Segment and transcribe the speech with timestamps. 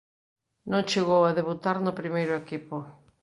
[0.71, 2.75] Non chegou a debutar no primeiro equipo.